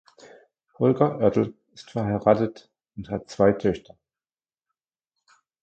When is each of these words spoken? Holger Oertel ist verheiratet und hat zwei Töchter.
Holger 0.79 1.19
Oertel 1.19 1.53
ist 1.75 1.91
verheiratet 1.91 2.71
und 2.95 3.11
hat 3.11 3.29
zwei 3.29 3.51
Töchter. 3.51 3.95